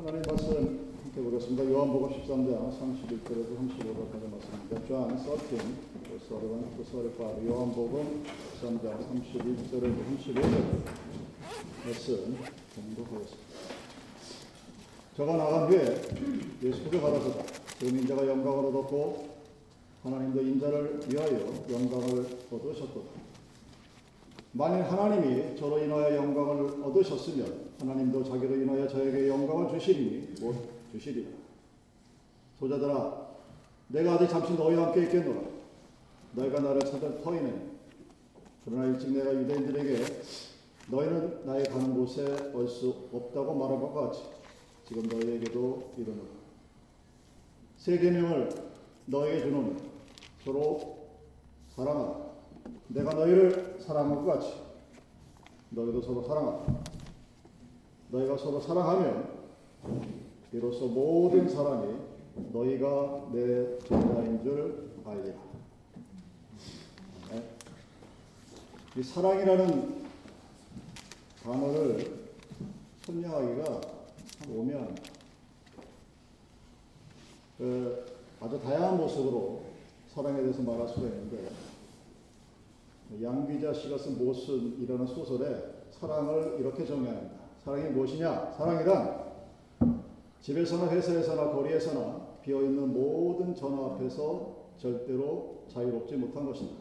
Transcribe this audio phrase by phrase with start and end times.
[0.00, 0.48] 하나님 말씀
[1.04, 1.70] 함께 보겠습니다.
[1.70, 4.88] 요한복음 13장 31절에서 35절까지 말씀입니다.
[4.88, 5.60] John 13,
[6.08, 7.46] verse 31 to 35.
[7.46, 8.24] 요한복음
[8.62, 10.40] 13장 31절에서 35절
[11.84, 12.38] 말씀
[12.74, 13.44] 공독하겠습니다.
[15.18, 16.00] 저가 나간 후에
[16.62, 17.44] 예수께서 가라사다.
[17.78, 19.28] 지금 인자가 영광을 얻었고
[20.02, 23.29] 하나님도 인자를 위하여 영광을 얻으셨도다.
[24.52, 30.54] 만일 하나님이 저로 인하여 영광을 얻으셨으면 하나님도 자기로 인하여 저에게 영광을 주시리니 못
[30.92, 31.30] 주시리라.
[32.58, 33.28] 소자들아
[33.88, 35.40] 내가 아직 잠시 너희와 함께 있겠노라.
[36.34, 37.70] 너희가 나를 찾을 터이네.
[38.64, 40.04] 그러나 일찍 내가 유대인들에게
[40.88, 44.22] 너희는 나의 가는 곳에 올 수 없다고 말한 것 같이
[44.86, 46.28] 지금 너희에게도 이르노라.
[47.78, 48.48] 세 계명을
[49.06, 49.76] 너희에게 주노니
[50.44, 50.98] 서로
[51.74, 52.29] 사랑하라.
[52.88, 54.54] 내가 너희를 사랑한 것 같이
[55.70, 56.66] 너희도 서로 사랑하라.
[58.10, 59.40] 너희가 서로 사랑하면
[60.52, 61.94] 이로써 모든 사람이
[62.52, 65.36] 너희가 내 제자인 줄 알리라.
[67.30, 67.44] 네?
[68.96, 70.04] 이 사랑이라는
[71.44, 72.20] 단어를
[73.06, 73.64] 설명하기가
[74.38, 75.02] 참 오묘합니다.
[77.58, 78.06] 그
[78.40, 79.62] 아주 다양한 모습으로
[80.14, 81.48] 사랑에 대해서 말할 수가 있는데
[83.22, 85.56] 양비자 씨가 쓴 모순이라는 소설에
[85.90, 87.34] 사랑을 이렇게 정의합니다.
[87.58, 88.52] 사랑이 무엇이냐?
[88.56, 89.30] 사랑이란
[90.40, 96.74] 집에서나 회사에서나 거리에서나 비어있는 모든 전화 앞에서 절대로 자유롭지 못한 것이다.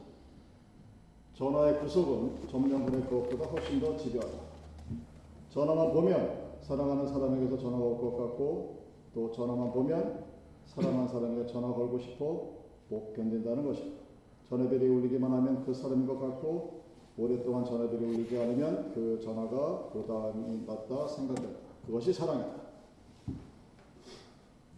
[1.34, 4.34] 전화의 구속은 점령군의 그것보다 훨씬 더 집요하다.
[5.50, 8.80] 전화만 보면 사랑하는 사람에게서 전화가 올 것 같고
[9.14, 10.24] 또 전화만 보면
[10.68, 12.50] 사랑하는 사람에게 전화 걸고 싶어
[12.90, 14.09] 못 견딘다는 것이다.
[14.50, 16.82] 전화벨이 울리기만 하면 그 사람인 것 같고
[17.18, 21.60] 오랫동안 전화벨이 울리지 않으면 그 전화가 부담이 났다 생각된다.
[21.86, 22.50] 그것이 사랑이다.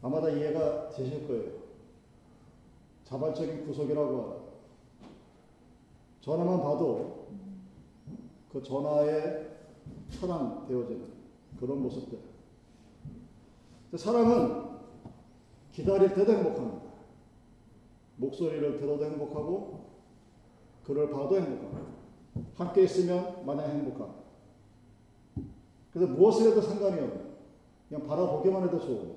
[0.02, 1.61] 아마 다 이해가 되실 거예요.
[3.05, 4.36] 자발적인 구속이라고 하라.
[6.21, 7.27] 전화만 봐도
[8.52, 9.48] 그 전화에
[10.09, 11.05] 사랑되어지는
[11.59, 12.20] 그런 모습들.
[13.95, 14.71] 사랑은
[15.71, 16.90] 기다릴 때도 행복합니다.
[18.21, 19.82] 목소리를 들어도 행복하고
[20.86, 21.92] 그를 봐도 행복하고
[22.55, 24.21] 함께 있으면 마냥 행복합니다.
[25.92, 27.32] 그래서 무엇을 해도 상관이 없는
[27.89, 29.15] 그냥 바라보기만 해도 좋은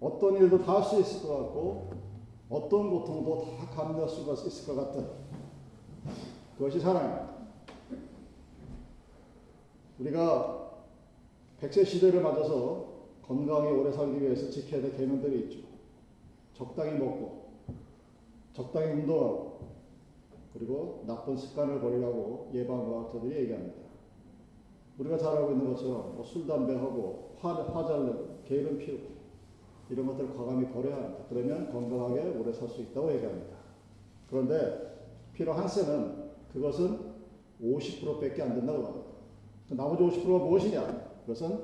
[0.00, 1.92] 어떤 일도 다 할 수 있을 것 같고
[2.50, 5.08] 어떤 고통도 다 감내할 수가 있을 것 같은
[6.58, 7.34] 그것이 사랑입니다.
[9.98, 10.70] 우리가
[11.60, 12.92] 백세 시대를 맞아서
[13.26, 15.66] 건강히 오래 살기 위해서 지켜야 될 개념들이 있죠.
[16.52, 17.43] 적당히 먹고
[18.54, 19.58] 적당히 운동하고
[20.54, 23.74] 그리고 나쁜 습관을 버리라고 예방과학자들이 얘기합니다.
[24.98, 29.14] 우리가 잘 알고 있는 것처럼 뭐 술 담배하고 화, 화잘 내고 게으름 피우고
[29.90, 31.24] 이런 것들을 과감히 버려야 합니다.
[31.28, 33.56] 그러면 건강하게 오래 살 수 있다고 얘기합니다.
[34.30, 34.94] 그런데
[35.34, 37.12] 피로 한세는 그것은
[37.60, 39.06] 50%밖에 안 된다고 합니다.
[39.70, 41.14] 나머지 50%가 무엇이냐?
[41.26, 41.58] 그것은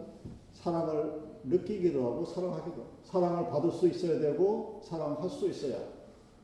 [0.52, 5.78] 사랑을 느끼기도 하고 사랑하기도 사랑을 받을 수 있어야 되고 사랑할 수 있어야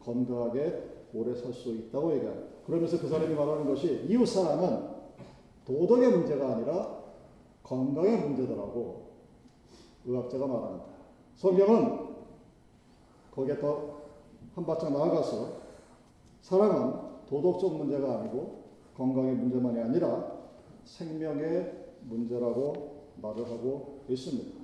[0.07, 2.47] 건강하게 오래 살 수 있다고 얘기합니다.
[2.65, 4.89] 그러면서 그 사람이 말하는 것이 이웃 사랑은
[5.67, 7.03] 도덕의 문제가 아니라
[7.63, 9.07] 건강의 문제더라고
[10.07, 10.85] 의학자가 말합니다.
[11.35, 12.07] 성경은
[13.33, 13.97] 거기에 더
[14.57, 15.49] 한 발짝 나아가서
[16.41, 16.95] 사랑은
[17.29, 18.63] 도덕적 문제가 아니고
[18.97, 20.33] 건강의 문제만이 아니라
[20.85, 24.59] 생명의 문제라고 말을 하고 있습니다.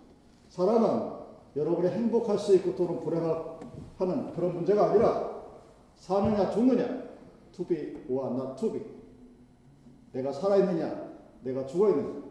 [0.48, 1.12] 사랑은
[1.54, 5.31] 여러분이 행복할 수 있고 또는 불행하는 그런 문제가 아니라
[6.02, 7.00] 사느냐 죽느냐
[7.52, 8.82] to be or not to be
[10.12, 12.22] 내가 살아있느냐 내가 죽어있느냐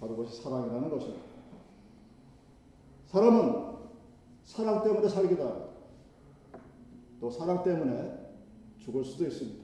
[0.00, 1.20] 바로 그것이 사랑이라는 것입니다.
[3.08, 3.76] 사람은
[4.44, 5.68] 사랑 때문에 살기도 합니다.
[7.20, 8.18] 또 사랑 때문에
[8.78, 9.62] 죽을 수도 있습니다.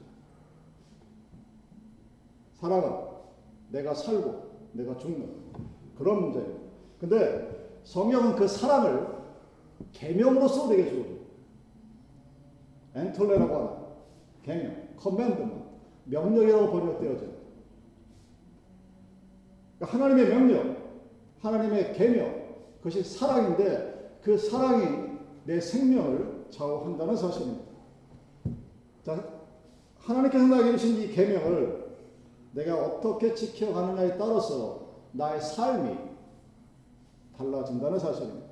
[2.59, 3.07] 사랑은
[3.71, 5.33] 내가 살고 내가 죽는
[5.97, 6.55] 그런 문제예요.
[6.99, 9.07] 근데 성경은 그 사랑을
[9.91, 11.16] 계명으로서 우리에게 주고
[12.97, 13.69] 엔톨레라고 하는
[14.43, 15.63] 계명, 커맨드먼,
[16.05, 17.25] 명령이라고 번역 되어져
[19.77, 20.77] 그러니까 하나님의 명령,
[21.39, 22.47] 하나님의 계명,
[22.77, 27.63] 그것이 사랑인데 그 사랑이 내 생명을 좌우한다는 사실입니다.
[29.03, 29.23] 자,
[29.99, 31.87] 하나님께서 나에게 주신 이 계명을
[32.53, 35.95] 내가 어떻게 지켜가느냐에 따라서 나의 삶이
[37.37, 38.47] 달라진다는 사실입니다.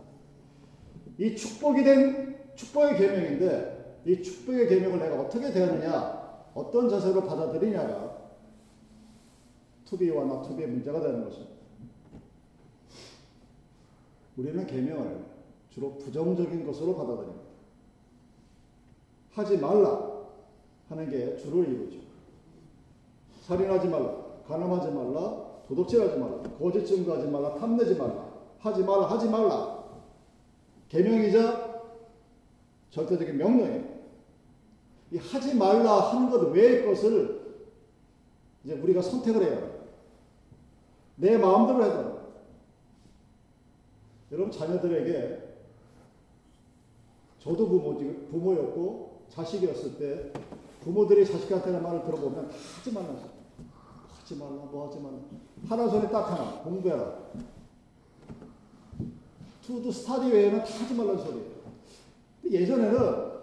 [1.17, 3.74] 이 축복이 된 축복의 계명인데
[4.05, 8.15] 이 축복의 계명을 내가 어떻게 대하느냐, 어떤 자세로 받아들이냐가
[9.85, 11.55] 투비와 나투비의 문제가 되는 것입니다.
[14.37, 15.25] 우리는 계명을
[15.69, 17.45] 주로 부정적인 것으로 받아들입니다.
[19.33, 20.15] 하지 말라
[20.89, 21.99] 하는 게 주를 이루죠.
[23.41, 24.15] 살인하지 말라,
[24.47, 28.29] 가늠하지 말라, 도둑질하지 말라, 거짓 증거하지 말라, 탐내지 말라,
[28.59, 29.83] 하지 말라, 하지 말라.
[30.89, 31.81] 계명이자
[32.91, 33.94] 절대적인 명령이에요.
[35.11, 37.63] 이 하지 말라 하는 것 외의 것을
[38.63, 39.85] 이제 우리가 선택을 해야 돼요.
[41.17, 42.15] 내 마음대로 돼요.
[44.31, 45.45] 여러분 자녀들에게
[47.39, 50.33] 저도 부모지, 부모였고 자식이었을 때
[50.81, 53.15] 부모들이 자식한테 말을 들어보면 다 하지 말라.
[54.19, 55.17] 하지 말라, 뭐 하지 말라.
[55.67, 57.19] 하나 소리 딱 하나, 공부해라.
[59.61, 61.51] 투두 스타디 외에는 다 하지 말라는 소리예요.
[62.49, 63.34] 예전에는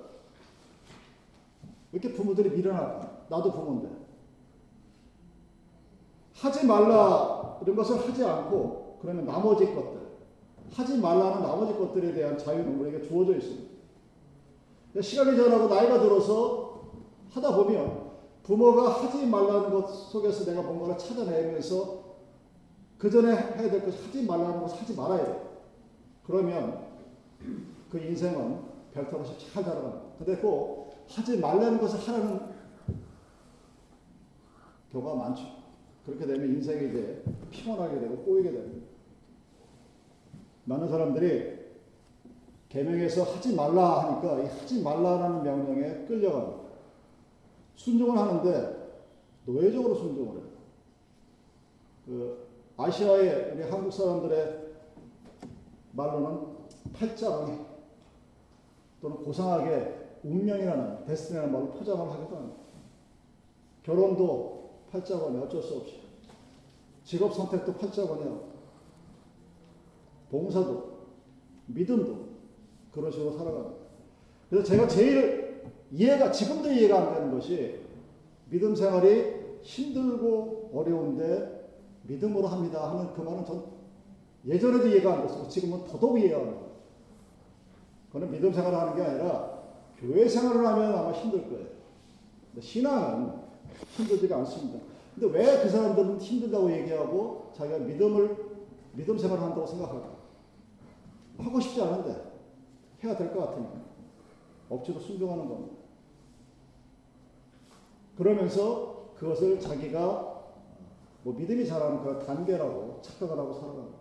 [1.93, 3.11] 이렇게 부모들이 밀어놨다.
[3.29, 3.89] 나도 부모인데.
[6.35, 10.01] 하지 말라 이런 것을 하지 않고 그러면 나머지 것들
[10.73, 13.71] 하지 말라는 나머지 것들에 대한 자유는 우리에게 주어져 있습니다.
[15.01, 16.91] 시간이 지나고 나이가 들어서
[17.31, 18.11] 하다 보면
[18.43, 22.03] 부모가 하지 말라는 것 속에서 내가 뭔가를 찾아내면서
[22.99, 25.43] 그 전에 해야 될 것 하지 말라는 것을 하지 말아야 돼.
[26.27, 26.87] 그러면
[27.91, 28.59] 그 인생은
[28.95, 30.03] 별탈 없이 잘 자라갑니다.
[30.19, 32.41] 근데 꼭 하지 말라는 것을 하라는
[34.91, 35.45] 경우가 많죠.
[36.05, 38.87] 그렇게 되면 인생이 이제 피곤하게 되고 꼬이게 됩니다.
[40.65, 41.63] 많은 사람들이
[42.69, 46.63] 계명에서 하지 말라 하니까 이 하지 말라라는 명령에 끌려갑니다.
[47.77, 48.83] 순종을 하는데
[49.45, 50.53] 노예적으로 순종을 해요.
[52.07, 54.73] 그 아시아의 우리 한국 사람들의
[55.93, 56.47] 말로는
[56.95, 57.67] 팔자왕
[59.01, 62.59] 또는 고상하게 운명이라는 데스티니라는 말로 포장을 하기도 합니다.
[63.83, 66.01] 결혼도 팔자원이 어쩔 수 없이
[67.05, 68.53] 직업 선택도 팔자원이야.
[70.31, 70.93] 봉사도
[71.67, 72.29] 믿음도
[72.93, 73.83] 그런 식으로 살아갑니다.
[74.49, 77.81] 그래서 제가 제일 이해가 지금도 이해가 안 되는 것이
[78.49, 81.71] 믿음 생활이 힘들고 어려운데
[82.03, 83.65] 믿음으로 합니다 하는 그 말은 전
[84.47, 86.73] 예전에도 이해가 안 됐고 지금은 더더욱 이해가 안 돼요.
[88.09, 89.52] 그거는 믿음 생활을 하는 게 아니라
[90.03, 91.67] 교회 생활을 하면 아마 힘들 거예요.
[92.61, 93.33] 신앙은
[93.97, 94.81] 힘들지가 않습니다.
[95.15, 98.37] 근데 왜 그 사람들은 힘들다고 얘기하고 자기가 믿음을
[98.95, 100.11] 믿음 생활을 한다고 생각할까?
[101.39, 102.33] 하고 싶지 않은데
[103.05, 103.73] 해야 될 것 같으니까
[104.69, 105.77] 억지로 순종하는 겁니다.
[108.17, 110.43] 그러면서 그것을 자기가
[111.23, 113.99] 뭐 믿음이 잘하는 그 단계라고 착각을 하고 살아갑니다.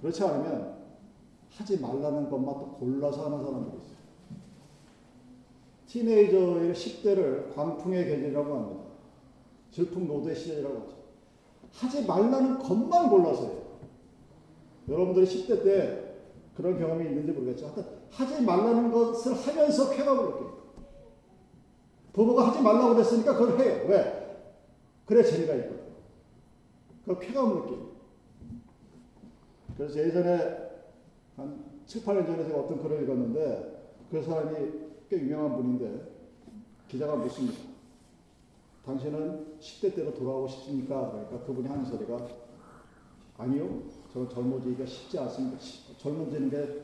[0.00, 0.77] 그렇지 않으면
[1.50, 3.98] 하지 말라는 것만 또 골라서 하는 사람들이 있어요.
[5.86, 8.82] 티네이저의 10대를 광풍의 계절이라고 합니다.
[9.70, 10.98] 질풍 노도의 시절이라고 하죠.
[11.72, 13.62] 하지 말라는 것만 골라서 해요.
[14.88, 16.14] 여러분들이 10대 때
[16.54, 17.72] 그런 경험이 있는지 모르겠죠.
[18.10, 20.58] 하지 말라는 것을 하면서 쾌감을 느껴요.
[22.12, 23.86] 부모가 하지 말라고 그랬으니까 그걸 해요.
[23.88, 24.46] 왜?
[25.06, 25.80] 그래 재미가 있거든.
[27.04, 27.88] 그 쾌감을 느껴요.
[29.76, 30.67] 그래서 예전에
[31.38, 34.56] 한 7, 8년 전에 제가 어떤 글을 읽었는데 그 사람이
[35.08, 36.18] 꽤 유명한 분인데
[36.88, 37.56] 기자가 묻습니다.
[38.84, 41.10] 당신은 10대 때로 돌아가고 싶습니까?
[41.10, 42.26] 그러니까 그분이 하는 소리가
[43.36, 43.82] 아니요.
[44.12, 45.58] 저는 젊어지기가 쉽지 않습니다.
[45.98, 46.82] 젊어지는 게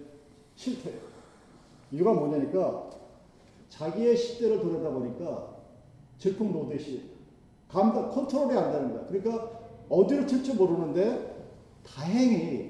[0.54, 1.00] 싫대요.
[1.90, 2.90] 이유가 뭐냐니까
[3.70, 5.56] 자기의 10대를 돌아다 보니까
[6.18, 7.10] 질풍노도시
[7.68, 9.06] 감당 컨트롤이 안 되는 거야.
[9.08, 9.50] 그러니까
[9.88, 11.34] 어디로 튈지 모르는데
[11.84, 12.63] 다행히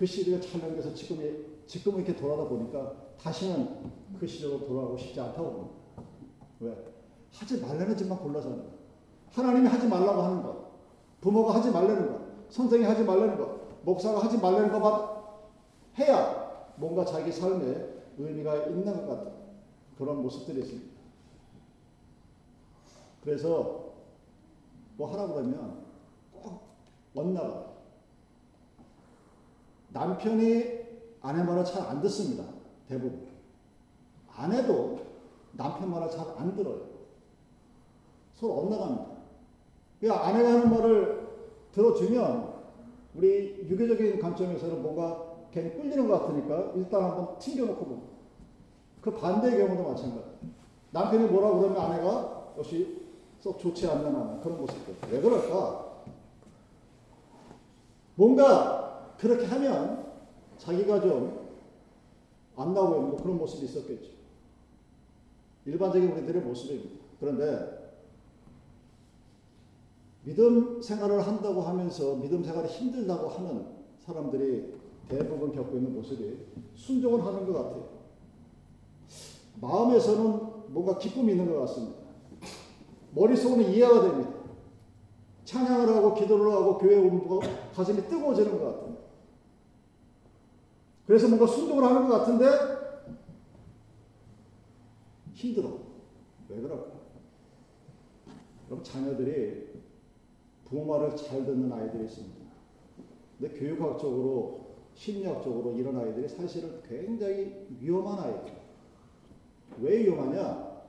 [0.00, 5.52] 그 시대가 잘 넘겨서 지금 지금 이렇게 돌아다 보니까 다시는 그 시절로 돌아가고 싶지 않다고
[5.52, 5.76] 봅니다.
[6.60, 6.74] 왜?
[7.30, 8.72] 하지 말라는 짓만 골라서 하는 거야.
[9.30, 10.70] 하나님이 하지 말라고 하는 것,
[11.20, 15.10] 부모가 하지 말라는 것, 선생이 하지 말라는 것, 목사가 하지 말라는 것만
[15.98, 19.32] 해야 뭔가 자기 삶에 의미가 있는 것 같은
[19.98, 20.90] 그런 모습들이 있습니다.
[23.22, 23.92] 그래서
[24.96, 25.84] 뭐 하라 그러면
[26.32, 26.62] 꼭
[27.12, 27.69] 원나가
[29.92, 30.80] 남편이
[31.20, 32.44] 아내 말을 잘 안 듣습니다.
[32.88, 33.28] 대부분.
[34.34, 35.00] 아내도
[35.52, 36.80] 남편 말을 잘 안 들어요.
[38.34, 39.06] 서로 엇나갑니다.
[40.00, 41.28] 그러니까 아내가 하는 말을
[41.72, 42.54] 들어주면
[43.14, 48.10] 우리 유교적인 관점에서는 뭔가 괜히 끌리는 것 같으니까 일단 한번 튕겨놓고 봅니다.
[49.02, 50.30] 그 반대의 경우도 마찬가지예요.
[50.92, 53.00] 남편이 뭐라 그러면 아내가 역시
[53.40, 54.94] 썩 좋지 않는 그런 모습들.
[55.10, 55.90] 왜 그럴까?
[58.14, 58.79] 뭔가
[59.20, 60.06] 그렇게 하면
[60.58, 61.40] 자기가 좀
[62.60, 64.10] 안 나오고 뭐 그런 모습이 있었겠죠.
[65.64, 67.00] 일반적인 우리들의 모습입니다.
[67.18, 67.80] 그런데
[70.24, 73.66] 믿음 생활을 한다고 하면서 믿음 생활이 힘들다고 하는
[74.00, 74.74] 사람들이
[75.08, 76.38] 대부분 겪고 있는 모습이
[76.74, 77.88] 순종을 하는 것 같아요.
[79.60, 81.96] 마음에서는 뭔가 기쁨이 있는 것 같습니다.
[83.14, 84.30] 머릿속으로는 이해가 됩니다.
[85.46, 87.40] 찬양을 하고 기도를 하고 교회 오면
[87.74, 89.09] 가슴이 뜨거워지는 것 같아요.
[91.10, 92.46] 그래서 뭔가 순종을 하는 것 같은데
[95.32, 95.76] 힘들어.
[96.48, 97.00] 왜 그럴까?
[98.68, 99.70] 그럼 자녀들이
[100.66, 102.36] 부모 말을 잘 듣는 아이들이 있습니다.
[103.40, 108.52] 근데 교육학적으로, 심리학적으로 이런 아이들이 사실은 굉장히 위험한 아이들.
[109.80, 110.84] 왜 위험하냐?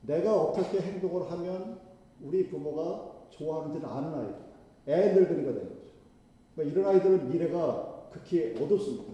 [0.00, 1.78] 내가 어떻게 행동을 하면
[2.22, 4.36] 우리 부모가 좋아하는지를 아는 아이들.
[4.88, 5.92] 애들들이가 되는 거죠.
[6.54, 9.04] 그러니까 이런 아이들은 미래가 극히 어둡습니다.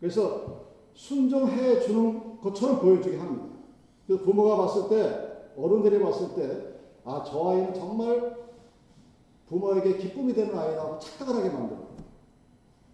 [0.00, 0.62] 그래서
[0.94, 3.46] 순종해 주는 것처럼 보여주게 합니다.
[4.06, 6.72] 그래서 부모가 봤을 때, 어른들이 봤을 때,
[7.04, 8.36] 아, 저 아이는 정말
[9.48, 11.88] 부모에게 기쁨이 되는 아이라고 착각을 하게 만들어요.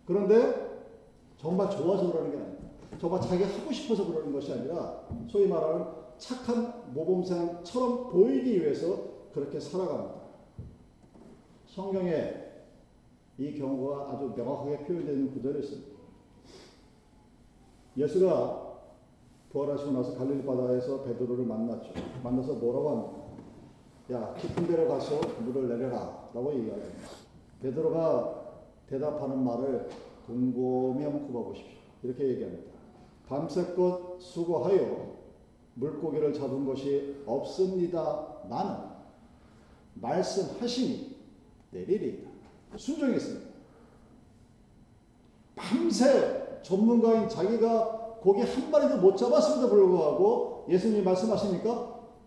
[0.07, 0.69] 그런데
[1.39, 2.59] 정말 좋아서 그러는 게 아니에요.
[3.01, 5.87] 정말 자기가 하고 싶어서 그러는 것이 아니라 소위 말하는
[6.19, 8.99] 착한 모범생처럼 보이기 위해서
[9.33, 10.15] 그렇게 살아갑니다.
[11.67, 12.48] 성경에
[13.39, 15.89] 이 경우가 아주 명확하게 표현되는 구절이 있습니다.
[17.97, 18.69] 예수가
[19.51, 21.93] 부활하시고 나서 갈릴리 바다에서 베드로를 만났죠.
[22.23, 23.19] 만나서 뭐라고 합니까?
[24.13, 26.29] 야, 깊은 데로 가서 물을 내려라.
[26.35, 26.91] 라고 얘기합니다.
[27.63, 28.49] 베드로가
[28.89, 29.89] 대답하는 말을
[30.27, 31.79] 곰곰이 한번 굽어보십시오.
[32.03, 32.73] 이렇게 얘기합니다.
[33.29, 35.17] 밤새껏 수고하여
[35.75, 38.43] 물고기를 잡은 것이 없습니다.
[38.49, 38.89] 나는
[39.95, 41.17] 말씀하시니
[41.71, 42.28] 내리리이다.
[42.77, 43.49] 순종했습니다.
[45.57, 51.71] 밤새 전문가인 자기가 고기 한 마리도 못 잡았음에도 불구하고 예수님이 말씀하시니까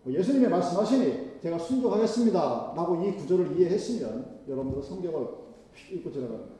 [0.04, 2.72] 뭐 예수님이 말씀하시니 제가 순종하겠습니다.
[2.76, 5.28] 라고 이 구절을 이해했으면 여러분들 성경을
[5.92, 6.54] 읽고 지나갑니다.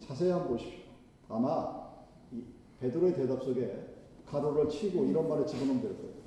[0.00, 0.84] 자세히 한번 보십시오.
[1.28, 1.88] 아마
[2.80, 3.88] 베드로의 대답 속에
[4.26, 6.18] 가로를 치고 이런 말을 집어넣으면 될 거예요.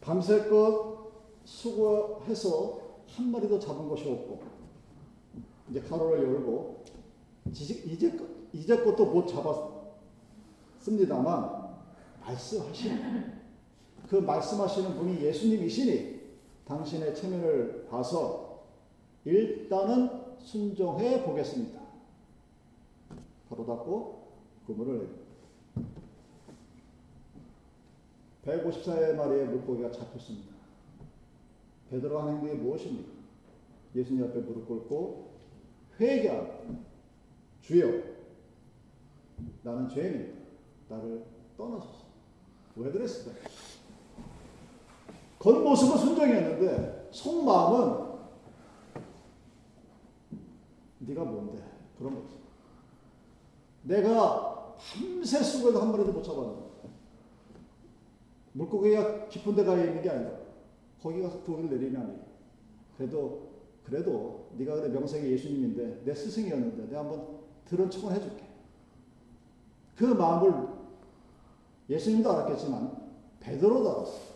[0.00, 1.12] 밤새껏
[1.44, 4.42] 수고해서 한 마리도 잡은 것이 없고
[5.70, 6.84] 이제 가로를 열고
[7.50, 7.74] 이제
[8.52, 9.26] 이제 것도 못
[10.78, 11.70] 잡았습니다만
[12.20, 13.40] 말씀하시는
[14.08, 16.20] 그 말씀하시는 분이 예수님이시니
[16.64, 18.64] 당신의 체면을 봐서
[19.24, 21.80] 일단은 순종해 보겠습니다.
[23.48, 24.28] 바로 닫고
[24.66, 25.20] 그물을
[28.44, 30.49] 154마리의 물고기가 잡혔습니다.
[31.90, 33.10] 베드로가 한 행동이 무엇입니까?
[33.94, 35.30] 예수님 앞에 무릎 꿇고
[35.98, 36.76] 회개하고
[37.62, 37.88] 주여
[39.62, 40.40] 나는 죄인입니다.
[40.88, 41.24] 나를
[41.56, 42.04] 떠나소서.
[42.76, 43.38] 왜 그랬을까?
[45.38, 48.10] 겉모습은 순종이었는데 속마음은
[51.00, 51.62] 네가 뭔데?
[51.98, 52.36] 그런 거지.
[53.82, 56.70] 내가 밤새 수고해도 한 마리도 못 잡았는데
[58.52, 60.30] 물고기가 깊은 데 가 있는 게 아니라
[61.02, 62.18] 거기 가서 고기를 내리냐니
[62.96, 63.50] 그래도
[63.84, 68.44] 그래도 네가 그래 명색이 예수님인데 내 스승이었는데 내가 한번 들은 척을 해줄게.
[69.96, 70.68] 그 마음을
[71.88, 74.30] 예수님도 알았겠지만 베드로도 알았어.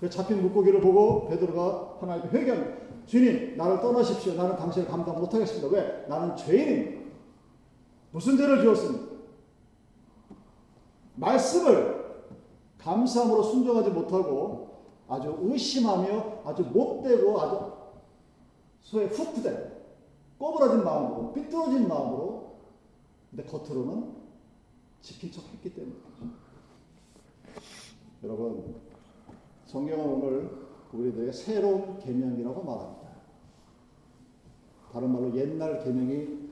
[0.00, 2.82] 그 잡힌 물고기를 보고 베드로가 하나님께 회개합니다.
[3.06, 4.34] 주님, 나를 떠나십시오.
[4.34, 5.68] 나는 당신을 감당 못하겠습니다.
[5.68, 6.06] 왜?
[6.08, 7.02] 나는 죄인입니다.
[8.10, 9.12] 무슨 죄를 지었습니까?
[11.16, 12.01] 말씀을
[12.82, 14.72] 감사함으로 순종하지 못하고
[15.08, 17.72] 아주 의심하며 아주 못되고 아주
[18.80, 19.72] 소위 후프된
[20.38, 22.56] 꼬부라진 마음으로 삐뚤어진 마음으로
[23.30, 24.12] 근데 겉으로는
[25.00, 26.02] 지킨 척 했기 때문이죠.
[28.24, 28.74] 여러분
[29.66, 30.50] 성경은 오늘
[30.92, 33.02] 우리들에게 새로운 계명이라고 말합니다.
[34.92, 36.50] 다른 말로 옛날 계명이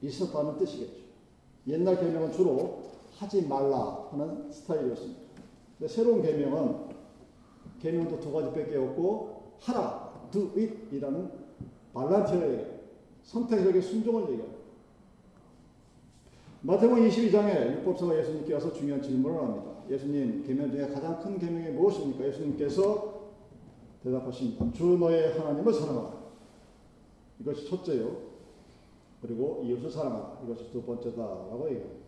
[0.00, 1.02] 있었다는 뜻이겠죠.
[1.66, 2.82] 옛날 계명은 주로
[3.18, 5.21] 하지 말라 하는 스타일이었습니다.
[5.88, 6.92] 새로운 계명은
[7.80, 11.30] 계명도 두 가지밖에 없고 하라, do it이라는
[11.92, 12.80] 발란티어의
[13.22, 14.62] 선택적인 순종을 얘기합니다.
[16.62, 19.72] 마태복음 22장에 율법서가 예수님께 와서 중요한 질문을 합니다.
[19.90, 22.24] 예수님, 계명 중에 가장 큰 계명이 무엇입니까?
[22.28, 23.22] 예수님께서
[24.04, 24.72] 대답하십니다.
[24.72, 26.22] 주 너의 하나님을 사랑하라.
[27.40, 28.16] 이것이 첫째요.
[29.20, 30.38] 그리고 이웃을 사랑하라.
[30.44, 32.01] 이것이 두 번째다라고 얘기합니다.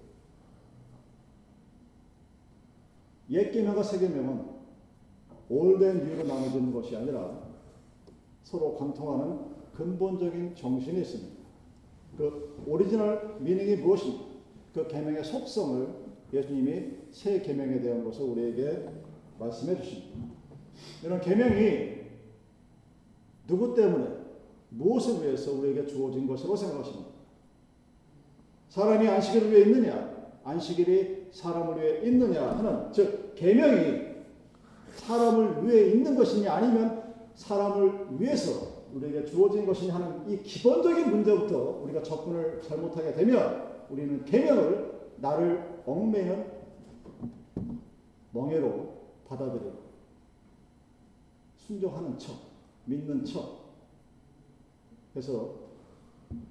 [3.30, 4.44] 옛 계명과 새 계명은
[5.48, 7.42] 올된 이유로 나눠지는 것이 아니라
[8.42, 11.34] 서로 관통하는 근본적인 정신이 있습니다.
[12.16, 14.24] 그 오리지널 미닝이 무엇입니까?
[14.72, 15.88] 그 계명의 속성을
[16.32, 18.88] 예수님이 새 계명에 대한 것을 우리에게
[19.38, 20.34] 말씀해 주십니다.
[21.02, 21.94] 이런 계명이
[23.46, 24.24] 누구 때문에
[24.70, 27.10] 무엇을 위해서 우리에게 주어진 것으로 생각하십니까?
[28.68, 30.32] 사람이 안식일을 위해 있느냐?
[30.42, 34.14] 안식일이 사람을 위해 있느냐 하는 즉 계명이
[34.90, 42.02] 사람을 위해 있는 것이냐 아니면 사람을 위해서 우리에게 주어진 것이냐 하는 이 기본적인 문제부터 우리가
[42.02, 46.52] 접근을 잘못하게 되면 우리는 계명을 나를 얽매는
[48.30, 48.94] 멍해로
[49.26, 49.84] 받아들이고
[51.56, 52.36] 순종하는 척,
[52.84, 53.64] 믿는 척
[55.16, 55.64] 해서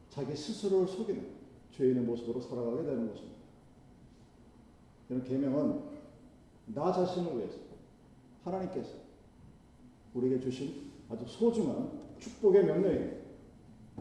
[0.09, 1.25] 자기 스스로를 속이는
[1.71, 3.32] 죄인의 모습으로 살아가게 되는 것입니다.
[5.13, 5.79] 이런 계명은
[6.67, 7.57] 나 자신을 위해서
[8.43, 8.89] 하나님께서
[10.15, 13.17] 우리에게 주신 아주 소중한 축복의 명령입니다.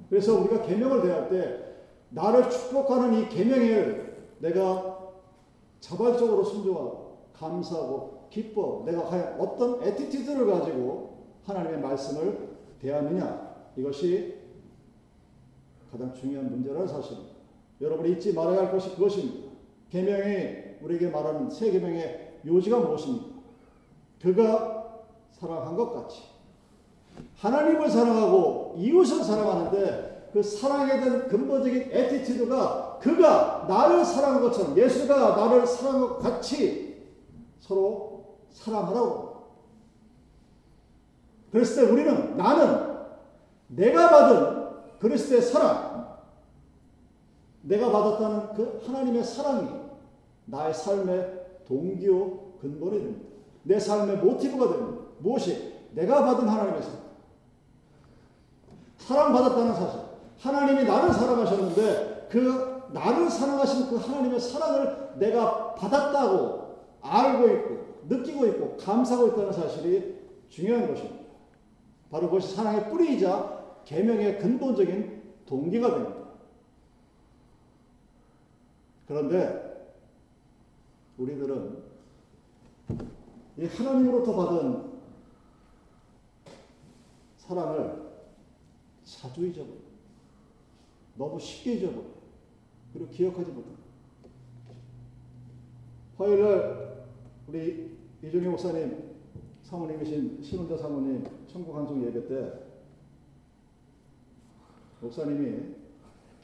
[0.08, 1.74] 그래서 우리가 계명을 대할 때
[2.10, 5.12] 나를 축복하는 이 계명을 내가
[5.80, 14.40] 자발적으로 순종하고 감사하고 기뻐 내가 과연 어떤 attitude를 가지고 하나님의 말씀을 대하느냐 이것이
[15.90, 17.32] 가장 중요한 문제라는 사실입니다.
[17.80, 19.50] 여러분이 잊지 말아야 할 것이 그것입니다.
[19.90, 23.32] 계명이 우리에게 말하는 새 계명의 요지가 무엇입니까?
[24.20, 24.82] 그가
[25.32, 26.22] 사랑한 것 같이
[27.36, 35.66] 하나님을 사랑하고 이웃을 사랑하는데 그 사랑에 대한 근본적인 attitude가 그가 나를 사랑한 것처럼 예수가 나를
[35.66, 37.02] 사랑한 것 같이
[37.60, 39.32] 서로 사랑하라고.
[41.50, 42.92] 그랬을 때 우리는 나는
[43.68, 46.18] 내가 받은 그리스도의 사랑,
[47.62, 49.81] 내가 받았다는 그 하나님의 사랑이
[50.52, 53.28] 나의 삶의 동기요 근본이 됩니다.
[53.62, 55.02] 내 삶의 모티브가 됩니다.
[55.18, 55.72] 무엇이?
[55.92, 57.02] 내가 받은 하나님의 사랑.
[58.98, 60.00] 사랑받았다는 사실.
[60.38, 67.78] 하나님이 나를 사랑하셨는데 그 나를 사랑하신 그 하나님의 사랑을 내가 받았다고 알고 있고
[68.08, 70.18] 느끼고 있고 감사하고 있다는 사실이
[70.50, 71.22] 중요한 것입니다.
[72.10, 76.16] 바로 그것이 사랑의 뿌리이자 계명의 근본적인 동기가 됩니다.
[79.08, 79.61] 그런데
[81.18, 81.82] 우리들은
[83.58, 84.92] 이 하나님으로부터 받은
[87.36, 88.12] 사랑을
[89.04, 89.76] 자주 잊어버려.
[91.16, 92.04] 너무 쉽게 잊어버려.
[92.92, 93.78] 그리고 기억하지 못한다.
[96.16, 97.06] 화요일날
[97.48, 99.12] 우리 이종희 목사님
[99.62, 102.52] 사모님이신 신혼자 사모님 천국 한송 예배 때
[105.00, 105.74] 목사님이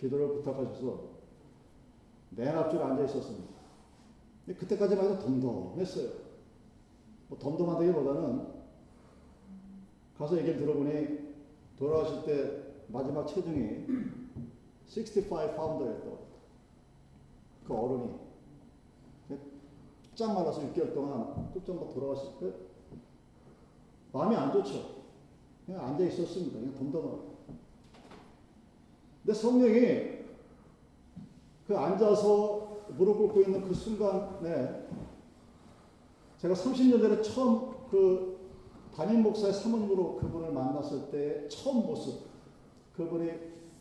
[0.01, 1.09] 기도를 부탁하셔서
[2.31, 3.58] 맨 앞줄에 앉아 있었습니다.
[4.55, 6.11] 그때까지만 해도 덤덤했어요.
[7.29, 8.47] 뭐 덤덤하다기보다는
[10.17, 11.29] 가서 얘기를 들어보니
[11.79, 13.87] 돌아가실 때 마지막 체중이
[14.89, 16.19] 65파운드였다고.
[17.67, 18.29] 그 어른이.
[20.15, 22.53] 쫙 말라서 6개월 동안 뚝정박 돌아가실 때
[24.13, 24.99] 마음이 안 좋죠.
[25.65, 26.59] 그냥 앉아 있었습니다.
[26.59, 27.37] 그냥 덤덤하고.
[29.25, 30.19] 근데 성령이
[31.67, 34.87] 그 앉아서 무릎 꿇고 있는 그 순간에
[36.39, 38.39] 제가 30년 전에 처음 그
[38.95, 42.27] 담임 목사의 사모님으로 그분을 만났을 때 처음 모습,
[42.97, 43.31] 그분이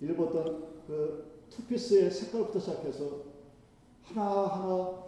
[0.01, 3.23] 입었던 그 투피스의 색깔부터 시작해서
[4.03, 5.07] 하나하나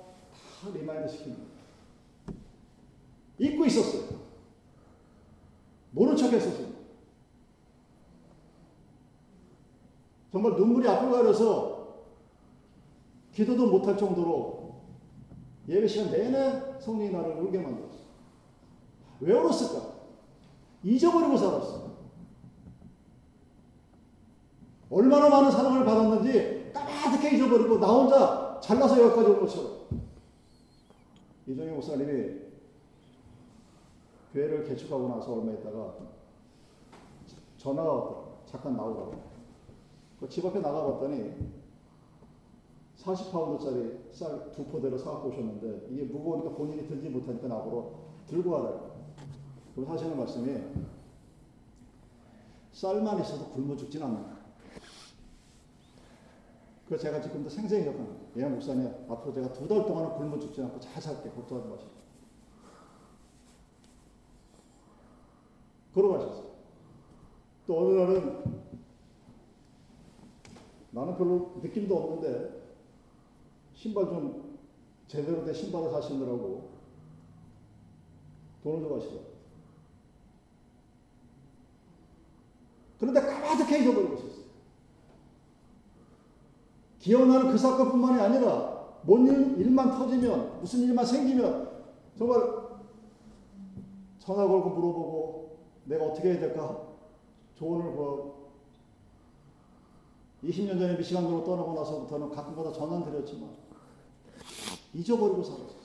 [0.62, 1.50] 다 remind 시킵니다.
[3.40, 4.20] 잊고 있었어요.
[5.92, 6.68] 모른 척 했었어요.
[10.32, 11.79] 정말 눈물이 앞을 가려서
[13.40, 14.76] 기도도 못할 정도로
[15.70, 18.00] 예배 시간 내내 성령이 나를 울게 만들었어.
[19.22, 19.94] 왜 울었을까?
[20.84, 21.90] 잊어버리고 살았어.
[24.90, 29.72] 얼마나 많은 사랑을 받았는지 까마득해 잊어버리고 나 혼자 잘나서 여기까지 온 것처럼.
[31.48, 32.40] 이종희 목사님이
[34.34, 35.94] 교회를 개축하고 나서 얼마 있다가
[37.58, 38.22] 전화가 왔더라.
[38.48, 39.30] 잠깐 나오라고.
[40.20, 41.59] 그 집 앞에 나가봤더니
[43.00, 47.92] 40파운드짜리 쌀 두 포대를 사갖고 오셨는데 이게 무거우니까 본인이 들지 못하니까 나보러
[48.28, 48.92] 들고 와라.
[49.74, 50.62] 그럼 하시는 말씀이
[52.74, 54.38] 쌀만 있어도 굶어 죽진 않는다.
[56.88, 58.20] 그 제가 지금도 생생히 기억합니다.
[58.38, 61.92] 예, 목사님, 앞으로 제가 두 달 동안은 굶어 죽지 않고 잘 살게 걱정하지 마시고.
[65.94, 66.50] 걸어가셨어요.
[67.68, 68.44] 또 어느 날은
[70.92, 72.59] 나는 별로 느낌도 없는데
[73.80, 74.60] 신발 좀
[75.08, 76.70] 제대로 된 신발을 사시느라고
[78.62, 79.30] 돈을 줘 가시더라고요.
[83.00, 84.44] 그런데 까마득해 잊어버리고 있었어요.
[87.00, 91.86] 기억나는 그 사건뿐만이 아니라 뭔 일, 일만 터지면 무슨 일만 생기면
[92.18, 92.38] 정말
[94.18, 96.86] 전화 걸고 물어보고 내가 어떻게 해야 될까
[97.56, 98.50] 조언을 구하고
[100.44, 103.69] 20년 전에 미시간으로 떠나고 나서부터는 가끔가다 전화 드렸지만
[104.94, 105.80] 잊어버리고 살았어요.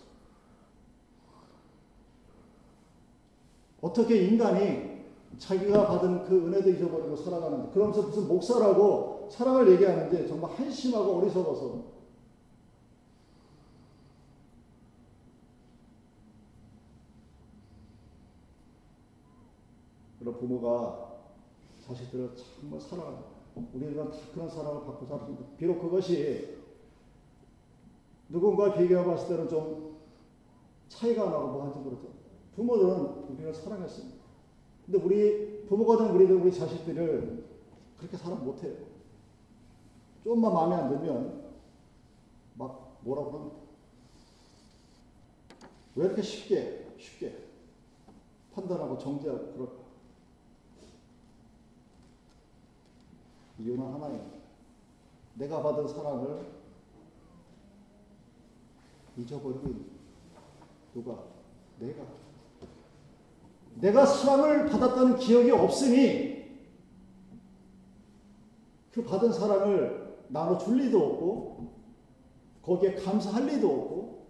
[3.81, 4.95] 어떻게 인간이
[5.39, 11.95] 자기가 받은 그 은혜도 잊어버리고 살아가는데 그러면서 무슨 목사라고 사랑을 얘기하는데 정말 한심하고 어리석어서
[20.19, 21.13] 그런 부모가
[21.87, 23.29] 자식들을 정말 사랑합니다.
[23.75, 25.45] 우리들은 다 그런 사랑을 받고 살았습니다.
[25.59, 26.64] 비록 그것이
[28.35, 29.97] 누군가 비교해 봤을 때는 좀
[30.89, 32.09] 차이가 나고 뭐 한지 모르죠.
[32.57, 34.25] 부모들은 우리를 사랑했습니다.
[34.85, 37.45] 근데 우리 부모가 된 우리들 우리 자식들을
[37.97, 38.75] 그렇게 사랑 못해요.
[40.25, 41.45] 좀만 마음에 안 들면
[42.55, 43.57] 막 뭐라고 합니다.
[45.95, 47.39] 왜 이렇게 쉽게 쉽게
[48.53, 49.85] 판단하고 정죄하고 그럴까?
[53.61, 54.39] 이유는 하나입니다.
[55.35, 56.64] 내가 받은 사랑을
[59.17, 59.75] 잊어버리고
[60.95, 61.25] 누가?
[61.79, 62.05] 내가.
[63.77, 66.35] 내가 사랑을 받았다는 기억이 없으니
[68.93, 71.73] 그 받은 사랑을 나눠줄 리도 없고
[72.63, 74.27] 거기에 감사할 리도 없고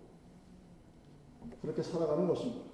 [1.60, 2.64] 그렇게 살아가는 것입니다.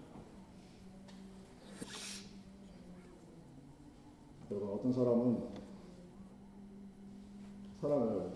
[4.50, 5.48] 여러분 어떤 사람은
[7.80, 8.32] 사랑을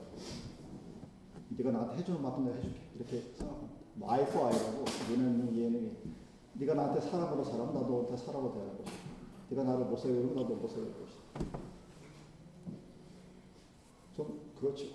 [1.57, 3.75] 네가 나한테 해주는 만큼 내가 해줄게 이렇게 생각합니다.
[3.95, 5.97] 뭐 아이 포 아이라고 얘는 얘는
[6.55, 8.93] 네가 나한테 사랑으로 살아면 나도 너한테 사랑으로 대할 것이다.
[9.51, 11.59] 네가 나를 못 살리면 나도 못 살릴 것이다.
[14.17, 14.87] 좀 그렇죠.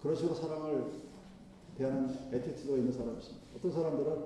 [0.00, 1.02] 그런 식으로 사랑을
[1.76, 3.46] 대하는 attitude가 있는 사람이 있습니다.
[3.56, 4.24] 어떤 사람들은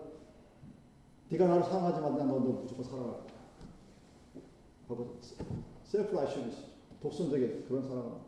[1.31, 3.39] 네가 나를 사랑하지만 난 너도 무조건 사랑할 거야.
[4.89, 5.19] 하고
[5.85, 6.63] self-righteousness
[7.03, 8.28] 독선적인 그런 사랑을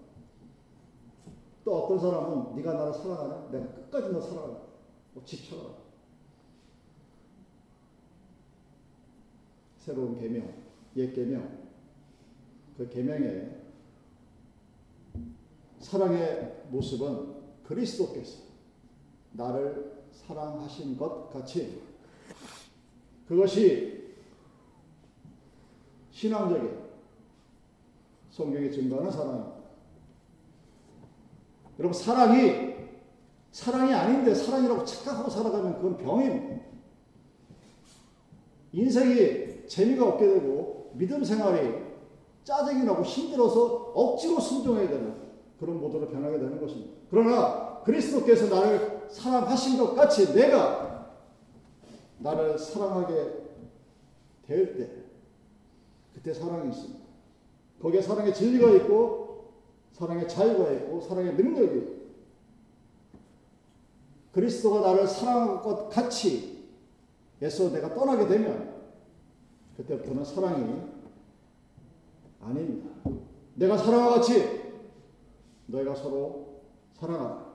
[1.64, 3.50] 또 어떤 사람은 네가 나를 사랑하냐?
[3.50, 4.60] 내가 끝까지 너 사랑하냐?
[5.12, 5.80] 뭐 지켜라.
[9.78, 10.52] 새로운 계명,
[10.96, 11.58] 옛 계명,
[12.76, 13.60] 그 계명의
[15.80, 18.42] 사랑의 모습은 그리스도께서
[19.32, 21.80] 나를 사랑하신 것 같이
[23.26, 24.14] 그것이
[26.10, 26.80] 신앙적인
[28.30, 29.59] 성경에 증거하는 사랑입니다.
[31.80, 32.74] 여러분 사랑이
[33.52, 36.62] 사랑이 아닌데 사랑이라고 착각하고 살아가면 그건 병입니다.
[38.72, 41.74] 인생이 재미가 없게 되고 믿음 생활이
[42.44, 45.14] 짜증이 나고 힘들어서 억지로 순종해야 되는
[45.58, 46.92] 그런 모드로 변하게 되는 것입니다.
[47.10, 51.16] 그러나 그리스도께서 나를 사랑하신 것 같이 내가
[52.18, 53.14] 나를 사랑하게
[54.46, 54.90] 될 때
[56.12, 57.00] 그때 사랑이 있습니다.
[57.80, 59.19] 거기에 사랑의 진리가 있고
[59.92, 62.00] 사랑의 자유가 있고 사랑의 능력이 있고
[64.32, 66.60] 그리스도가 나를 사랑할 것 같이
[67.42, 68.80] 에서 내가 떠나게 되면
[69.76, 70.82] 그때부터는 사랑이
[72.40, 72.90] 아닙니다.
[73.54, 74.60] 내가 사랑과 같이
[75.66, 76.62] 너희가 서로
[76.94, 77.50] 사랑하라.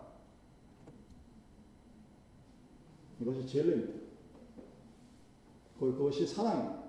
[3.21, 3.93] 이것이 진리입니다.
[5.79, 6.83] 그것이 사랑입니다.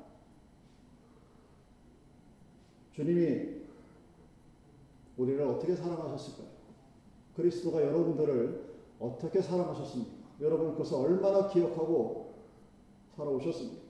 [2.95, 3.66] 주님이
[5.17, 6.47] 우리를 어떻게 사랑하셨을까요?
[7.37, 10.13] 그리스도가 여러분들을 어떻게 사랑하셨습니까?
[10.41, 12.35] 여러분 그것을 얼마나 기억하고
[13.17, 13.87] 살아오셨습니까?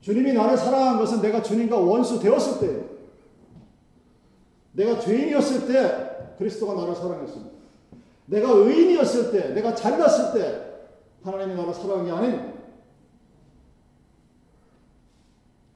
[0.00, 2.88] 주님이 나를 사랑한 것은 내가 주님과 원수 되었을 때,
[4.72, 7.58] 내가 죄인이었을 때 그리스도가 나를 사랑했습니다.
[8.26, 10.68] 내가 의인이었을 때, 내가 잘났을 때
[11.22, 12.58] 하나님이 나를 사랑한 게 아닌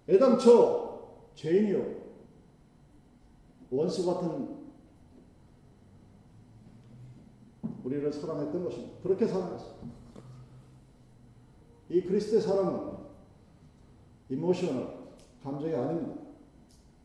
[0.09, 2.02] 애당초 죄인이요
[3.73, 4.61] 원수 같은
[7.83, 8.93] 우리를 사랑했던 것입니다.
[9.03, 9.73] 그렇게 사랑했어요.
[11.89, 12.93] 이 그리스도의 사랑은
[14.29, 14.99] emotional,
[15.43, 16.21] 감정이 아닙니다.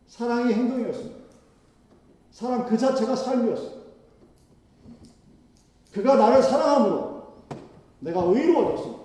[0.08, 1.18] 사랑이 행동이었습니다.
[2.32, 3.78] 사랑 그 자체가 삶이었어요.
[5.94, 7.28] 그가 나를 사랑함으로
[8.02, 9.04] 내가 의로워졌습니다.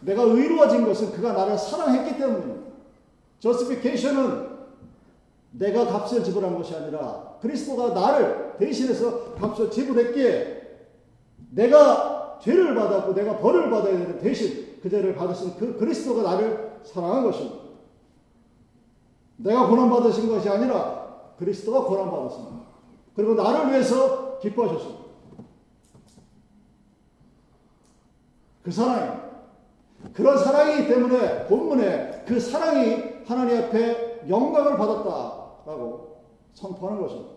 [0.00, 2.72] 내가 의로워진 것은 그가 나를 사랑했기 때문입니다.
[3.38, 4.51] 저스피케이션은
[5.52, 10.62] 내가 값을 지불한 것이 아니라 그리스도가 나를 대신해서 값을 지불했기에
[11.50, 17.24] 내가 죄를 받았고 내가 벌을 받아야 되는 대신 그 죄를 받으신 그 그리스도가 나를 사랑한
[17.24, 17.62] 것입니다.
[19.36, 22.62] 내가 고난받으신 것이 아니라 그리스도가 고난받았습니다.
[23.14, 25.02] 그리고 나를 위해서 기뻐하셨습니다.
[28.62, 29.20] 그 사랑이
[30.14, 35.31] 그런 사랑이기 때문에 본문에 그 사랑이 하나님 앞에 영광을 받았다
[35.64, 36.22] 라고
[36.54, 37.32] 선포하는 것입니다.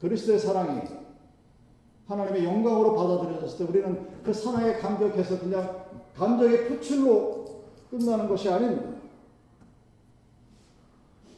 [0.00, 0.82] 그리스도의 사랑이
[2.06, 8.96] 하나님의 영광으로 받아들여졌을 때 우리는 그 사랑에 감격해서 그냥 감정의 표출로 끝나는 것이 아닙니다.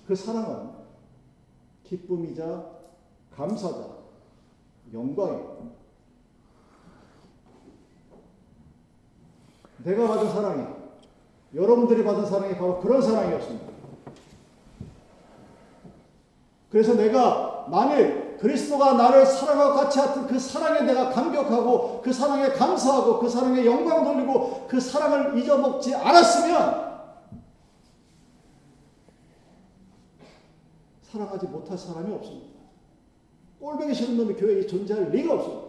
[0.07, 0.71] 그 사랑은
[1.85, 2.79] 기쁨이자
[3.35, 3.99] 감사자,
[4.93, 5.79] 영광입니다.
[9.85, 10.78] 내가 받은 사랑이,
[11.55, 13.67] 여러분들이 받은 사랑이 바로 그런 사랑이었습니다.
[16.71, 23.19] 그래서 내가 만일 그리스도가 나를 사랑과 같이 하던 그 사랑에 내가 감격하고 그 사랑에 감사하고
[23.19, 26.89] 그 사랑에 영광 돌리고 그 사랑을 잊어먹지 않았으면
[31.11, 32.59] 사랑하지 못할 사람이 없습니다.
[33.59, 35.69] 꼴보기 싫은 놈이 교회에 존재할 리가 없습니다.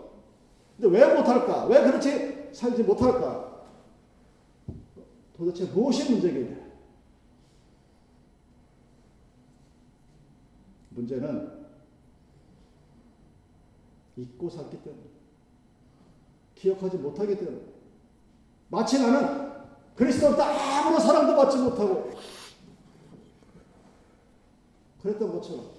[0.79, 1.65] 근데 왜 못할까?
[1.65, 3.48] 왜 그렇지 살지 못할까?
[5.39, 6.69] 도대체 무엇이 문제겠냐?
[10.89, 11.65] 문제는
[14.17, 15.03] 잊고 살기 때문에
[16.55, 17.61] 기억하지 못하기 때문에
[18.67, 19.49] 마치 나는
[19.95, 22.11] 그리스도로부터 아무런 사랑도 받지 못하고
[25.01, 25.69] 그랬던 것처럼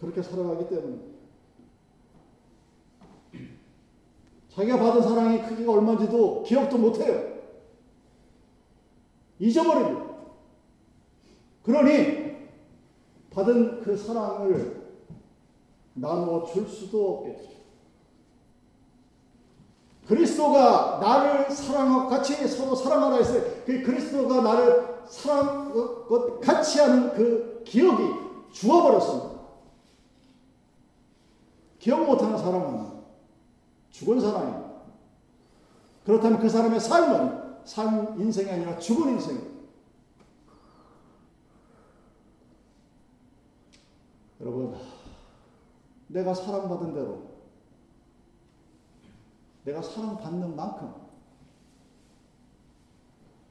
[0.00, 1.13] 그렇게 살아가기 때문에
[4.54, 7.34] 자기가 받은 사랑이 크기가 얼마인지도 기억도 못해요.
[9.40, 10.14] 잊어버립니다.
[11.64, 12.34] 그러니
[13.30, 14.84] 받은 그 사랑을
[15.94, 17.54] 나누어 줄 수도 없겠죠.
[20.06, 23.42] 그리스도가 나를 사랑하고 같이 서로 사랑하라 했어요.
[23.64, 25.72] 그 그리스도가 나를 사랑
[26.40, 28.04] 같이 하는 그 기억이
[28.52, 29.30] 죽어버렸습니다.
[31.78, 32.93] 기억 못하는 사람은
[34.04, 34.74] 죽은 사람입니다.
[36.04, 39.54] 그렇다면 그 사람의 삶은 산 인생이 아니라 죽은 인생입니다.
[44.42, 44.76] 여러분,
[46.08, 47.30] 내가 사랑받은 대로,
[49.64, 50.92] 내가 사랑받는 만큼,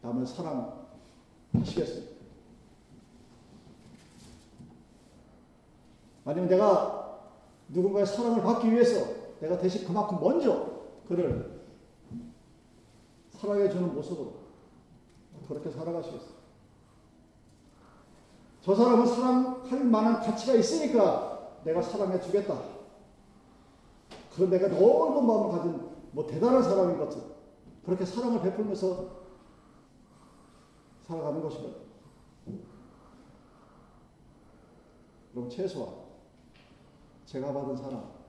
[0.03, 2.13] 남을 사랑하시겠습니까?
[6.25, 7.21] 아니면 내가
[7.69, 11.61] 누군가의 사랑을 받기 위해서 내가 대신 그만큼 먼저 그를
[13.31, 14.35] 사랑해주는 모습으로
[15.49, 16.43] 그렇게 살아가시겠어요?
[18.61, 22.57] 저 사람은 사랑할 만한 가치가 있으니까 내가 사랑해 주겠다.
[24.33, 27.23] 그런 내가 넓은 마음을 가진 뭐 대단한 사람인 것 같은
[27.83, 29.09] 그렇게 사랑을 베풀면서
[31.01, 31.79] 살아가는 것입니다.
[35.33, 35.95] 그럼 최소한
[37.25, 38.22] 제가 받은 사랑,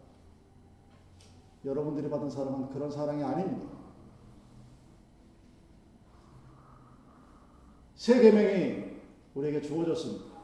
[1.65, 3.73] 여러분들이 받은 사랑은 그런 사랑이 아닙니다.
[7.95, 8.85] 세 계명이
[9.35, 10.35] 우리에게 주어졌습니다.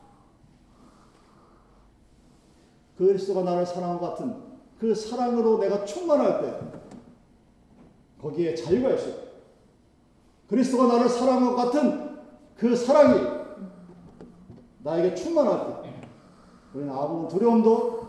[2.96, 6.80] 그리스도가 나를 사랑한 것 같은 그 사랑으로 내가 충만할 때
[8.20, 9.14] 거기에 자유가 있어요.
[10.48, 12.18] 그리스도가 나를 사랑한 것 같은
[12.56, 13.40] 그 사랑이
[14.82, 15.94] 나에게 충만할 때
[16.74, 18.00] 우리는 아무런 두려움도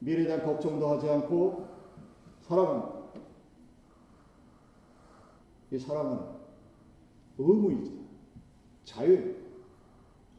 [0.00, 1.63] 미래에 대한 걱정도 하지 않고
[2.48, 3.04] 살아갑니다.
[5.72, 6.18] 이 사랑은
[7.38, 7.92] 의무이죠.
[8.84, 9.44] 자유입니다.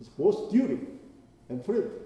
[0.01, 0.99] It's both duty
[1.49, 2.05] and freedom.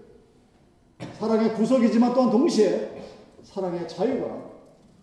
[1.14, 3.04] 사랑의 구속이지만 또한 동시에
[3.44, 4.50] 사랑의 자유가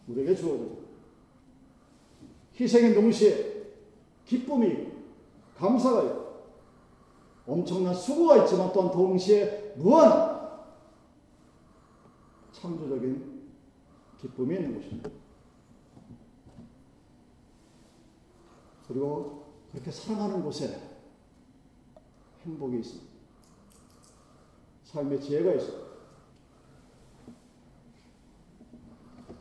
[0.08, 0.76] 우리에게 주어져요.
[2.58, 3.66] 희생의 동시에
[4.24, 4.92] 기쁨이
[5.56, 6.26] 감사가 있고
[7.46, 10.36] 엄청난 수고가 있지만 또한 동시에 무한한
[12.52, 13.35] 창조적인
[14.20, 15.10] 기쁨이 있는 것입니다.
[18.88, 20.80] 그리고 그렇게 사랑하는 곳에
[22.44, 23.12] 행복이 있습니다.
[24.84, 25.86] 삶의 지혜가 있습니다.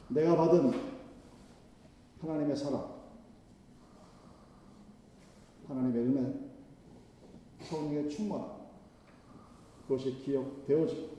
[0.10, 0.72] 내가 받은
[2.22, 2.96] 하나님의 사랑,
[5.68, 6.50] 하나님의 은혜,
[7.62, 8.46] 성령의 충만,
[9.84, 11.16] 그것이 기억되어지고,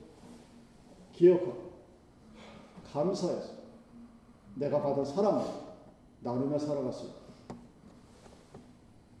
[1.13, 1.66] 기억하고,
[2.97, 3.53] 감사해서
[4.55, 5.45] 내가 받은 사랑을
[6.21, 7.19] 나누며 살아갔습니다.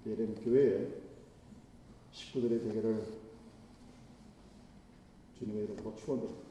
[0.05, 0.87] 이런 교회에
[2.11, 3.03] 식구들의 대결을
[5.37, 6.46] 주님의 이름으로 축원드립니다.